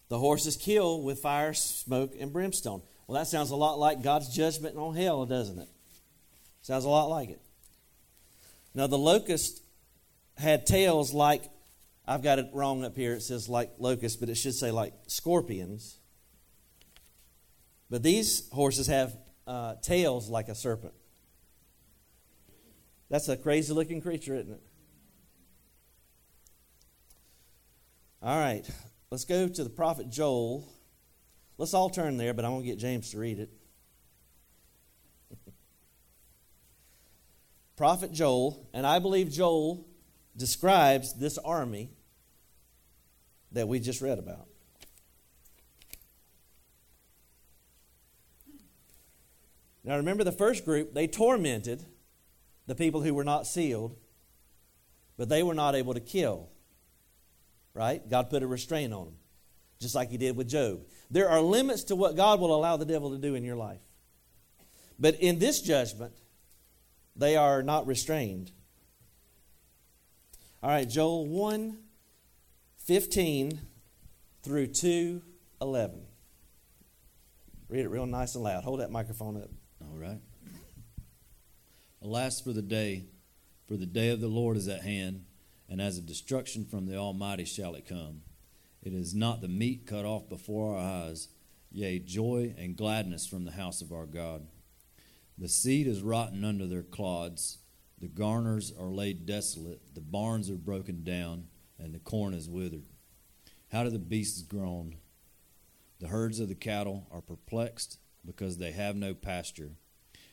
[0.09, 2.83] The horses kill with fire, smoke, and brimstone.
[3.07, 5.69] Well, that sounds a lot like God's judgment on hell, doesn't it?
[6.63, 7.41] Sounds a lot like it.
[8.75, 9.63] Now, the locust
[10.37, 11.45] had tails like,
[12.07, 13.15] I've got it wrong up here.
[13.15, 15.99] It says like locusts, but it should say like scorpions.
[17.91, 20.95] But these horses have uh, tails like a serpent.
[23.09, 24.63] That's a crazy looking creature, isn't it?
[28.23, 28.69] All right,
[29.11, 30.67] let's go to the prophet Joel.
[31.59, 33.51] Let's all turn there, but going to get James to read it.
[37.77, 39.87] prophet Joel, and I believe Joel
[40.37, 41.91] describes this army
[43.53, 44.46] that we just read about.
[49.87, 51.87] Now remember the first group, they tormented
[52.67, 53.97] the people who were not sealed,
[55.17, 56.49] but they were not able to kill.
[57.73, 58.07] Right?
[58.09, 59.15] God put a restraint on them,
[59.81, 60.81] just like He did with Job.
[61.09, 63.81] There are limits to what God will allow the devil to do in your life.
[64.99, 66.15] But in this judgment,
[67.15, 68.51] they are not restrained.
[70.63, 71.79] All right, Joel 1
[72.79, 73.61] 15
[74.43, 75.23] through 2
[75.61, 76.03] 11.
[77.69, 78.65] Read it real nice and loud.
[78.65, 79.51] Hold that microphone up.
[82.03, 83.05] Alas for the day,
[83.67, 85.25] for the day of the Lord is at hand,
[85.69, 88.23] and as a destruction from the Almighty shall it come.
[88.83, 91.29] It is not the meat cut off before our eyes,
[91.73, 94.47] yea, joy and gladness from the house of our God.
[95.37, 97.59] The seed is rotten under their clods,
[97.99, 102.85] the garners are laid desolate, the barns are broken down, and the corn is withered.
[103.73, 104.97] How do the beasts groan?
[105.99, 109.73] The herds of the cattle are perplexed because they have no pasture.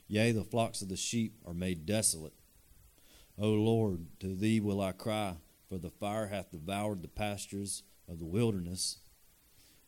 [0.07, 2.33] Yea, the flocks of the sheep are made desolate.
[3.37, 5.37] O Lord, to thee will I cry,
[5.67, 8.99] for the fire hath devoured the pastures of the wilderness,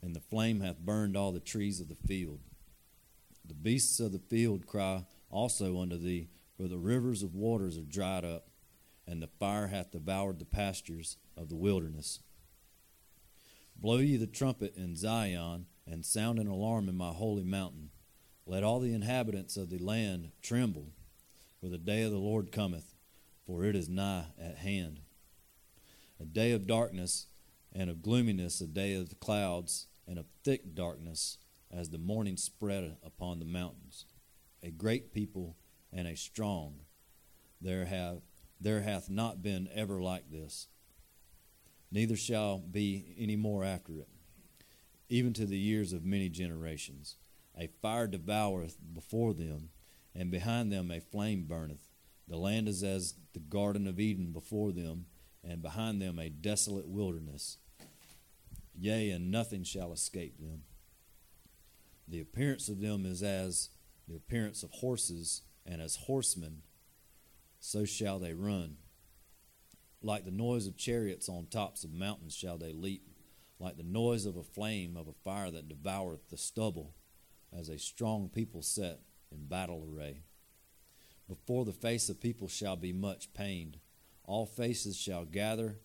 [0.02, 2.40] and the flame hath burned all the trees of the field.
[3.48, 7.84] The beasts of the field cry also unto thee, for the rivers of waters are
[7.84, 8.48] dried up,
[9.06, 12.22] and the fire hath devoured the pastures of the wilderness.
[13.76, 17.92] Blow ye the trumpet in Zion, and sound an alarm in my holy mountain.
[18.48, 20.92] Let all the inhabitants of the land tremble,
[21.60, 22.94] for the day of the Lord cometh,
[23.46, 25.00] for it is nigh at hand.
[26.20, 27.28] A day of darkness
[27.74, 31.38] and of gloominess, a day of clouds and of thick darkness,
[31.72, 34.06] as the morning spread upon the mountains.
[34.62, 35.56] A great people
[35.92, 36.82] and a strong.
[37.60, 38.22] There have
[38.62, 40.68] there hath not been ever like this,
[41.92, 44.08] neither shall be any more after it,
[45.10, 47.18] even to the years of many generations.
[47.58, 49.70] A fire devoureth before them,
[50.14, 51.88] and behind them a flame burneth.
[52.28, 55.06] The land is as the Garden of Eden before them,
[55.44, 57.58] and behind them a desolate wilderness.
[58.78, 60.64] Yea, and nothing shall escape them.
[62.08, 63.70] The appearance of them is as
[64.08, 66.62] the appearance of horses, and as horsemen,
[67.60, 68.78] so shall they run.
[70.02, 73.08] Like the noise of chariots on tops of mountains shall they leap,
[73.60, 76.94] like the noise of a flame of a fire that devoureth the stubble
[77.58, 79.00] as a strong people set
[79.32, 80.22] in battle array.
[81.28, 83.80] Before the face of people shall be much pained.
[84.24, 85.78] All faces shall gather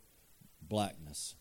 [0.60, 1.34] blackness.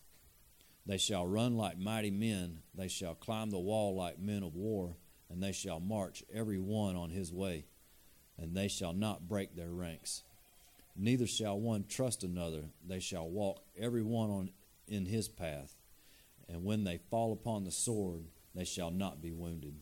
[0.86, 2.60] They shall run like mighty men.
[2.74, 4.96] They shall climb the wall like men of war,
[5.28, 7.66] and they shall march every one on his way,
[8.38, 10.22] and they shall not break their ranks.
[10.96, 12.64] Neither shall one trust another.
[12.86, 14.50] They shall walk every one on
[14.88, 15.76] in his path.
[16.48, 19.76] And when they fall upon the sword, they shall not be wounded.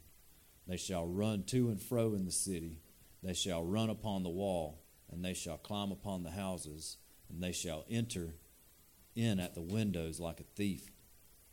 [0.69, 2.83] They shall run to and fro in the city.
[3.23, 6.99] They shall run upon the wall, and they shall climb upon the houses,
[7.31, 8.35] and they shall enter
[9.17, 10.93] in at the windows like a thief.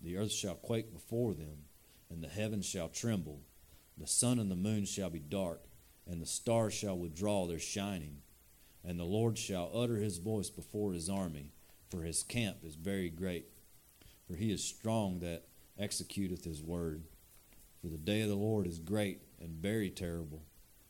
[0.02, 1.64] The earth shall quake before them,
[2.10, 3.42] and the heavens shall tremble.
[3.98, 5.64] The sun and the moon shall be dark,
[6.06, 8.18] and the stars shall withdraw their shining.
[8.84, 11.54] And the Lord shall utter his voice before his army,
[11.90, 13.48] for his camp is very great.
[14.28, 15.46] For he is strong that
[15.80, 17.06] executeth his word.
[17.86, 20.42] For the day of the Lord is great and very terrible,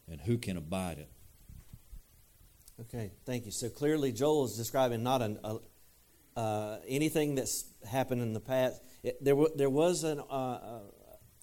[0.09, 1.09] and who can abide it?
[2.79, 3.51] Okay, thank you.
[3.51, 5.57] So clearly, Joel is describing not an, uh,
[6.37, 8.81] uh, anything that's happened in the past.
[9.03, 10.83] It, there, w- there was an, uh,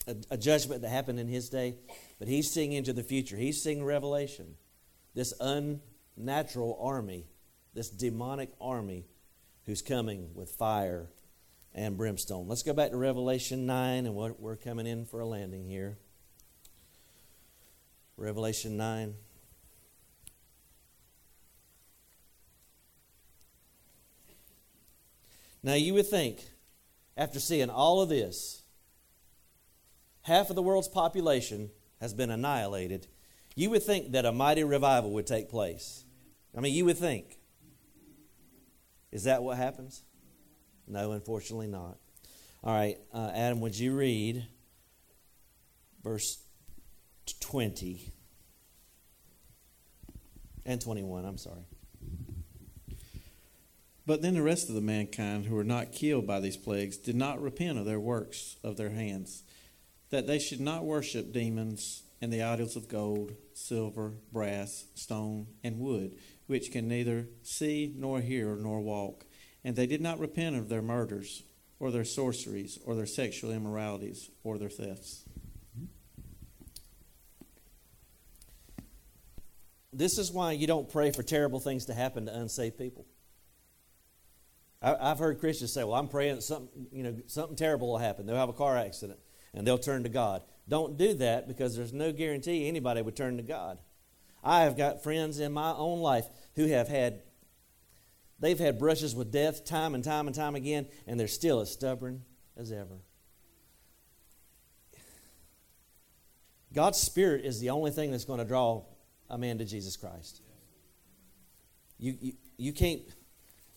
[0.07, 1.75] a, a, judgment that happened in his day,
[2.19, 3.37] but he's seeing into the future.
[3.37, 4.55] He's seeing Revelation,
[5.15, 7.27] this unnatural army,
[7.75, 9.05] this demonic army
[9.67, 11.11] who's coming with fire
[11.75, 12.49] and brimstone.
[12.49, 15.97] Let's go back to Revelation 9, and we're coming in for a landing here.
[18.17, 19.15] Revelation 9.
[25.63, 26.41] Now, you would think,
[27.17, 28.63] after seeing all of this,
[30.23, 31.71] half of the world's population
[32.01, 33.07] has been annihilated,
[33.55, 36.05] you would think that a mighty revival would take place.
[36.57, 37.39] I mean, you would think.
[39.11, 40.03] Is that what happens?
[40.87, 41.99] No, unfortunately not.
[42.65, 44.47] All right, uh, Adam, would you read
[46.05, 46.39] verse
[47.41, 48.13] 20
[50.65, 51.25] and 21?
[51.25, 51.65] I'm sorry.
[54.07, 57.15] But then the rest of the mankind who were not killed by these plagues did
[57.15, 59.45] not repent of their works of their hands,
[60.11, 65.79] that they should not worship demons and the idols of gold, silver, brass, stone, and
[65.79, 66.17] wood,
[66.47, 69.25] which can neither see nor hear nor walk.
[69.65, 71.45] And they did not repent of their murders,
[71.79, 75.25] or their sorceries, or their sexual immoralities, or their thefts.
[79.93, 83.07] This is why you don't pray for terrible things to happen to unsaved people.
[84.81, 88.27] I, have heard Christians say, "Well, I'm praying something, you know, something terrible will happen.
[88.27, 89.21] They'll have a car accident,
[89.55, 93.37] and they'll turn to God." Don't do that because there's no guarantee anybody would turn
[93.37, 93.79] to God.
[94.43, 97.23] I have got friends in my own life who have had
[98.43, 101.73] they've had brushes with death time and time and time again, and they're still as
[101.73, 102.23] stubborn
[102.59, 102.99] as ever.
[106.75, 108.85] God's Spirit is the only thing that's going to draw
[109.31, 110.43] a man to Jesus Christ.
[111.99, 113.01] You, you, you can't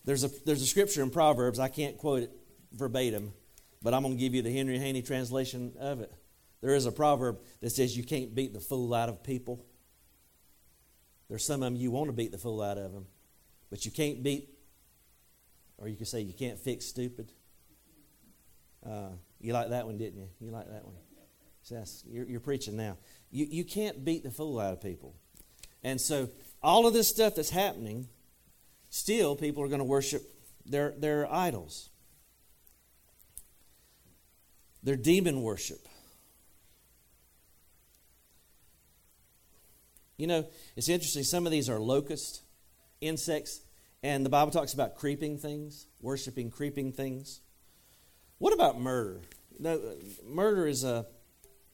[0.06, 2.30] there's a, there's a scripture in Proverbs, I can't quote it
[2.72, 3.32] verbatim,
[3.82, 6.12] but I'm going to give you the Henry Haney translation of it.
[6.62, 9.64] There is a proverb that says you can't beat the fool out of people.
[11.28, 13.06] There's some of them you want to beat the fool out of them,
[13.68, 14.48] but you can't beat,
[15.78, 17.32] or you could say you can't fix stupid.
[18.84, 19.10] Uh,
[19.40, 20.28] you like that one, didn't you?
[20.40, 20.94] You like that one?
[21.70, 22.96] Yes, you're, you're preaching now.
[23.30, 25.14] You, you can't beat the fool out of people.
[25.82, 26.30] And so,
[26.62, 28.08] all of this stuff that's happening
[28.88, 30.22] still people are going to worship
[30.64, 31.90] their, their idols,
[34.82, 35.86] their demon worship.
[40.16, 40.46] You know,
[40.76, 41.24] it's interesting.
[41.24, 42.42] Some of these are locust
[43.00, 43.60] insects,
[44.06, 47.40] and the Bible talks about creeping things, worshiping creeping things.
[48.38, 49.20] What about murder?
[50.24, 51.06] Murder is a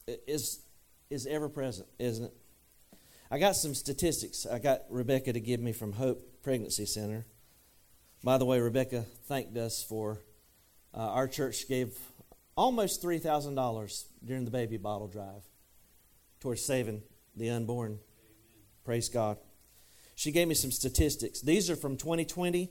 [0.07, 0.59] is
[1.11, 2.33] is ever present, isn't it?
[3.29, 4.47] I got some statistics.
[4.47, 7.27] I got Rebecca to give me from Hope Pregnancy Center.
[8.23, 10.17] By the way, Rebecca thanked us for
[10.91, 11.95] uh, our church gave
[12.55, 15.43] almost $3,000 during the baby bottle drive
[16.39, 17.03] towards saving
[17.35, 17.91] the unborn.
[17.91, 17.99] Amen.
[18.85, 19.37] Praise God.
[20.15, 21.41] She gave me some statistics.
[21.41, 22.69] These are from 2020,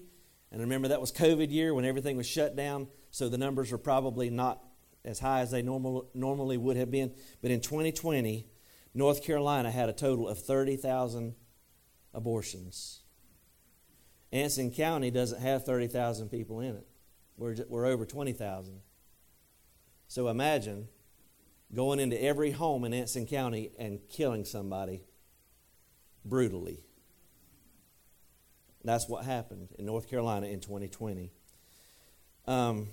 [0.51, 3.79] and remember that was COVID year when everything was shut down, so the numbers are
[3.79, 4.63] probably not
[5.05, 7.15] as high as they normal, normally would have been.
[7.41, 8.47] But in 2020,
[8.95, 11.35] North Carolina had a total of 30,000
[12.15, 13.01] abortions.
[14.33, 16.87] Anson County doesn't have 30,000 people in it.
[17.37, 18.81] We're, we're over 20,000.
[20.09, 20.89] So imagine
[21.75, 25.05] going into every home in Anson County and killing somebody
[26.25, 26.85] brutally.
[28.85, 31.31] That's what happened in North Carolina in 2020.
[32.47, 32.89] Um,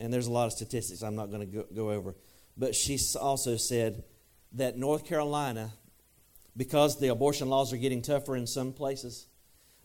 [0.00, 2.14] and there's a lot of statistics I'm not going to go, over.
[2.56, 4.02] But she also said
[4.52, 5.72] that North Carolina,
[6.56, 9.26] because the abortion laws are getting tougher in some places,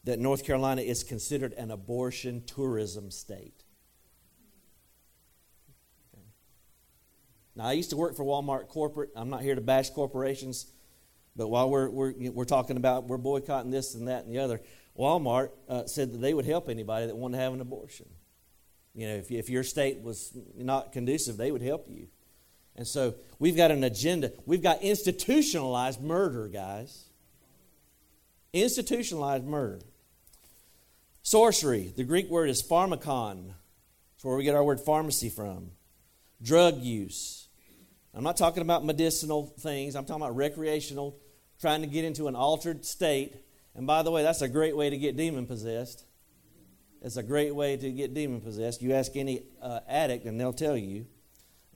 [0.04, 3.64] that North Carolina is considered an abortion tourism state.
[7.56, 9.10] Now, I used to work for Walmart corporate.
[9.16, 10.68] I'm not here to bash corporations,
[11.36, 14.62] but while we're, we're, we're talking about we're boycotting this and that and the other,
[15.00, 18.08] Walmart uh, said that they would help anybody that wanted to have an abortion.
[18.94, 22.08] You know, if, if your state was not conducive, they would help you.
[22.76, 24.34] And so we've got an agenda.
[24.46, 27.06] We've got institutionalized murder, guys.
[28.52, 29.80] Institutionalized murder.
[31.22, 33.48] Sorcery, the Greek word is pharmakon.
[33.48, 35.72] That's where we get our word pharmacy from.
[36.42, 37.48] Drug use.
[38.14, 41.18] I'm not talking about medicinal things, I'm talking about recreational,
[41.62, 43.36] trying to get into an altered state.
[43.80, 46.04] And by the way, that's a great way to get demon possessed.
[47.02, 48.82] It's a great way to get demon possessed.
[48.82, 51.06] You ask any uh, addict, and they'll tell you.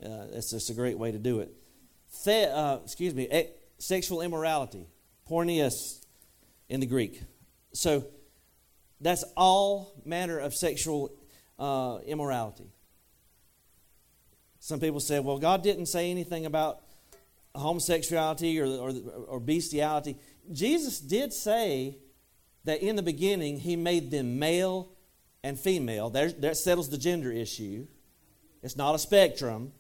[0.03, 1.53] Uh, it's just a great way to do it.
[2.25, 3.29] The, uh, excuse me,
[3.77, 4.85] sexual immorality,
[5.29, 6.05] porneus
[6.67, 7.21] in the Greek.
[7.71, 8.05] So
[8.99, 11.15] that's all manner of sexual
[11.57, 12.69] uh, immorality.
[14.59, 16.81] Some people say, well, God didn't say anything about
[17.55, 18.91] homosexuality or, or,
[19.27, 20.17] or bestiality.
[20.51, 21.97] Jesus did say
[22.65, 24.89] that in the beginning he made them male
[25.43, 26.09] and female.
[26.09, 27.87] There, that settles the gender issue.
[28.61, 29.73] It's not a spectrum.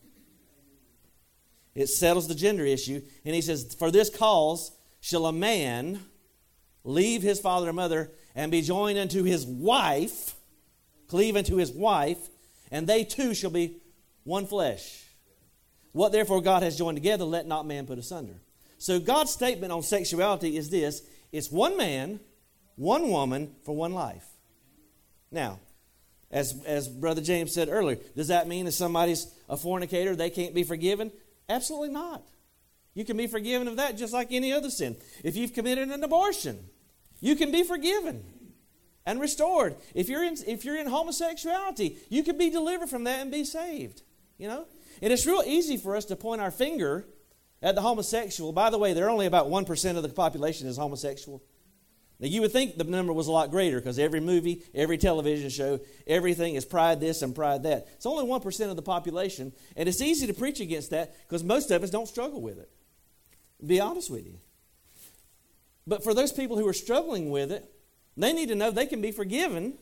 [1.75, 3.01] It settles the gender issue.
[3.25, 5.99] And he says, For this cause shall a man
[6.83, 10.35] leave his father and mother and be joined unto his wife,
[11.07, 12.29] cleave unto his wife,
[12.71, 13.77] and they two shall be
[14.23, 15.03] one flesh.
[15.91, 18.39] What therefore God has joined together, let not man put asunder.
[18.83, 22.19] So God's statement on sexuality is this it's one man,
[22.75, 24.25] one woman for one life.
[25.31, 25.61] Now,
[26.29, 30.53] as, as Brother James said earlier, does that mean if somebody's a fornicator, they can't
[30.53, 31.13] be forgiven?
[31.47, 32.27] Absolutely not.
[32.93, 34.97] You can be forgiven of that just like any other sin.
[35.23, 36.59] If you've committed an abortion,
[37.21, 38.21] you can be forgiven
[39.05, 39.77] and restored.
[39.95, 43.45] If you're in, if you're in homosexuality, you can be delivered from that and be
[43.45, 44.01] saved.
[44.37, 44.65] You know?
[45.01, 47.05] And it's real easy for us to point our finger
[47.63, 48.51] at the homosexual.
[48.51, 51.41] By the way, they're only about 1% of the population is homosexual.
[52.19, 55.49] Now, you would think the number was a lot greater because every movie, every television
[55.49, 57.87] show, everything is pride this and pride that.
[57.95, 61.71] It's only 1% of the population, and it's easy to preach against that because most
[61.71, 62.69] of us don't struggle with it.
[63.65, 64.37] Be honest with you.
[65.87, 67.69] But for those people who are struggling with it,
[68.15, 69.77] they need to know they can be forgiven,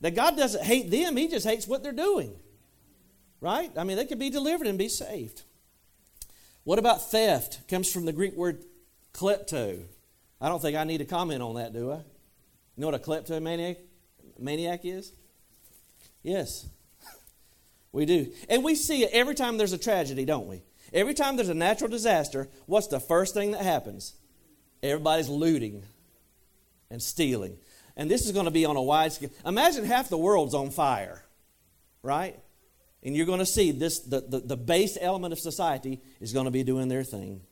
[0.00, 2.34] that God doesn't hate them, He just hates what they're doing.
[3.40, 3.70] Right?
[3.76, 5.42] I mean, they can be delivered and be saved.
[6.68, 7.66] What about theft?
[7.66, 8.62] Comes from the Greek word
[9.14, 9.84] klepto.
[10.38, 11.94] I don't think I need to comment on that, do I?
[11.94, 12.02] You
[12.76, 13.78] know what a kleptomaniac
[14.38, 15.12] maniac is?
[16.22, 16.68] Yes.
[17.90, 18.30] We do.
[18.50, 20.60] And we see it every time there's a tragedy, don't we?
[20.92, 24.12] Every time there's a natural disaster, what's the first thing that happens?
[24.82, 25.84] Everybody's looting
[26.90, 27.56] and stealing.
[27.96, 29.30] And this is going to be on a wide scale.
[29.46, 31.24] Imagine half the world's on fire,
[32.02, 32.38] right?
[33.02, 36.46] And you're going to see this the, the, the base element of society is going
[36.46, 37.42] to be doing their thing.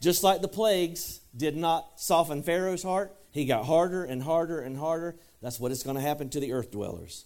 [0.00, 4.76] Just like the plagues did not soften Pharaoh's heart, he got harder and harder and
[4.76, 5.16] harder.
[5.40, 7.24] That's what is going to happen to the earth dwellers.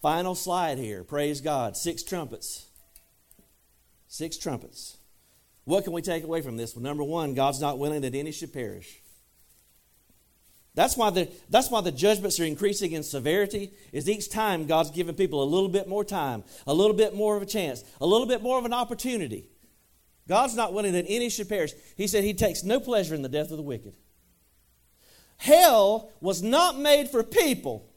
[0.00, 1.04] Final slide here.
[1.04, 1.76] Praise God.
[1.76, 2.66] Six trumpets.
[4.06, 4.96] Six trumpets.
[5.64, 6.74] What can we take away from this?
[6.74, 9.02] Well, number one, God's not willing that any should perish.
[10.78, 14.92] That's why the, that's why the judgments are increasing in severity, is each time God's
[14.92, 18.06] giving people a little bit more time, a little bit more of a chance, a
[18.06, 19.50] little bit more of an opportunity.
[20.28, 21.72] God's not willing that any should perish.
[21.96, 23.96] He said he takes no pleasure in the death of the wicked.
[25.38, 27.92] Hell was not made for people.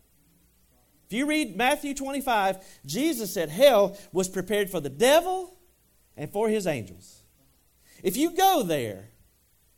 [1.06, 5.56] If you read Matthew 25, Jesus said hell was prepared for the devil
[6.18, 7.22] and for his angels.
[8.02, 9.10] If you go there,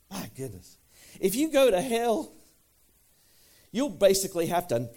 [0.10, 0.78] my goodness,
[1.20, 2.32] if you go to hell,
[3.74, 4.90] you'll basically have to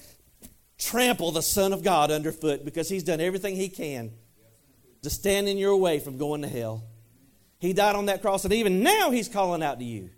[0.79, 4.13] trample the Son of God underfoot because he's done everything he can
[5.03, 6.85] to stand in your way from going to hell.
[7.59, 10.11] He died on that cross, and even now He's calling out to you,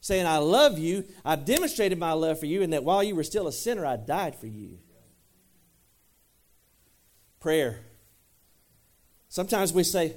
[0.00, 1.04] saying, I love you.
[1.24, 3.96] I demonstrated my love for you, and that while you were still a sinner, I
[3.96, 4.78] died for you.
[7.40, 7.80] Prayer.
[9.28, 10.16] Sometimes we say,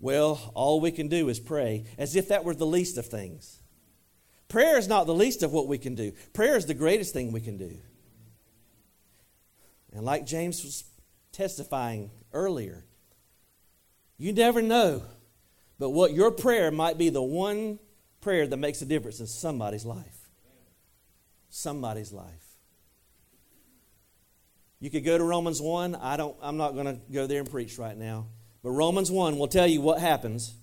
[0.00, 3.60] well, all we can do is pray, as if that were the least of things.
[4.48, 7.32] Prayer is not the least of what we can do, prayer is the greatest thing
[7.32, 7.76] we can do.
[9.92, 10.84] And like James was
[11.32, 12.84] testifying earlier,
[14.16, 15.02] you never know
[15.78, 17.78] but what your prayer might be the one
[18.20, 20.28] prayer that makes a difference in somebody's life.
[21.50, 22.26] Somebody's life.
[24.80, 25.94] You could go to Romans 1.
[25.96, 28.26] I don't I'm not going to go there and preach right now.
[28.62, 30.54] But Romans 1 will tell you what happens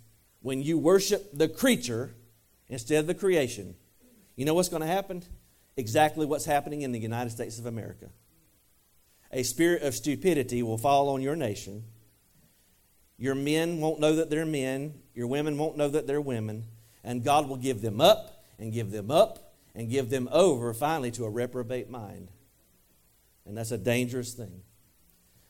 [0.42, 2.14] when you worship the creature
[2.70, 3.76] instead of the creation.
[4.36, 5.24] You know what's going to happen?
[5.78, 8.10] Exactly what's happening in the United States of America.
[9.32, 11.84] A spirit of stupidity will fall on your nation
[13.18, 14.94] your men won't know that they're men.
[15.14, 16.66] Your women won't know that they're women.
[17.04, 21.12] And God will give them up and give them up and give them over finally
[21.12, 22.32] to a reprobate mind.
[23.46, 24.62] And that's a dangerous thing.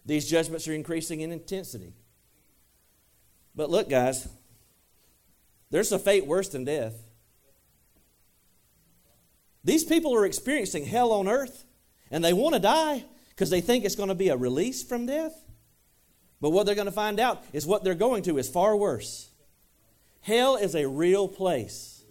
[0.06, 1.94] These judgments are increasing in intensity.
[3.56, 4.28] But look, guys,
[5.72, 6.94] there's a fate worse than death.
[9.66, 11.66] These people are experiencing hell on earth,
[12.12, 15.08] and they want to die because they think it's going to be a release from
[15.08, 15.34] death.
[16.40, 19.30] But what they're going to find out is what they're going to is far worse.
[20.22, 22.04] Hell is a real place,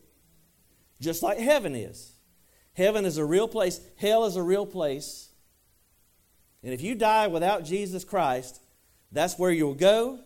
[1.01, 2.13] just like heaven is.
[2.75, 5.31] Heaven is a real place, hell is a real place.
[6.65, 8.61] And if you die without Jesus Christ,
[9.13, 10.19] that's where you'll go.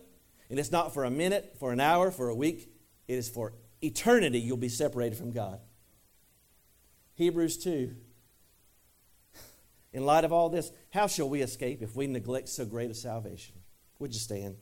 [0.49, 2.71] And it's not for a minute, for an hour, for a week.
[3.07, 3.53] It is for
[3.83, 5.59] eternity you'll be separated from God.
[7.19, 7.93] Hebrews 2.
[9.93, 12.93] In light of all this, how shall we escape if we neglect so great a
[12.93, 13.55] salvation?
[13.99, 14.55] Would you stand?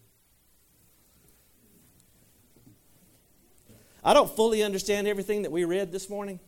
[4.04, 6.40] I don't fully understand everything that we read this morning.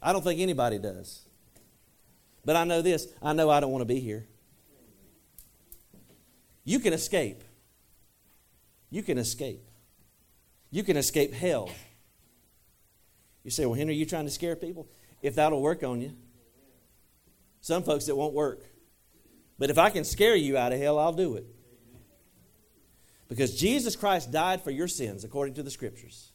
[0.00, 1.26] I don't think anybody does.
[2.46, 4.26] But I know this I know I don't want to be here.
[6.64, 7.44] You can escape.
[8.88, 9.68] You can escape.
[10.70, 11.68] You can escape hell.
[13.48, 14.86] You say, well, Henry, you trying to scare people?
[15.22, 16.14] If that'll work on you.
[17.62, 18.60] Some folks, it won't work.
[19.58, 21.46] But if I can scare you out of hell, I'll do it.
[23.26, 26.32] Because Jesus Christ died for your sins, according to the Scriptures.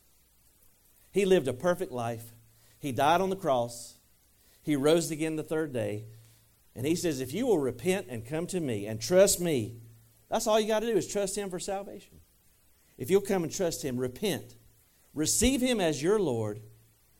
[1.11, 2.33] He lived a perfect life.
[2.79, 3.93] He died on the cross.
[4.63, 6.05] He rose again the third day.
[6.75, 9.75] And He says, if you will repent and come to me and trust me,
[10.31, 12.21] that's all you got to do is trust Him for salvation.
[12.97, 14.55] If you'll come and trust Him, repent,
[15.13, 16.59] receive Him as your Lord,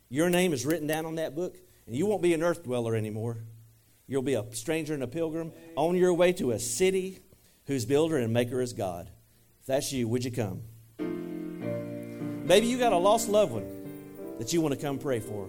[0.08, 2.94] your name is written down on that book, and you won't be an earth dweller
[2.94, 3.38] anymore.
[4.06, 7.20] You'll be a stranger and a pilgrim on your way to a city
[7.66, 9.10] whose builder and maker is God.
[9.60, 10.62] If that's you, would you come?
[12.46, 15.48] Maybe you got a lost loved one that you want to come pray for.